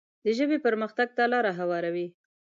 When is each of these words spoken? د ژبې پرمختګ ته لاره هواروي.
د 0.23 0.25
ژبې 0.37 0.57
پرمختګ 0.65 1.07
ته 1.17 1.23
لاره 1.33 1.51
هواروي. 1.59 2.07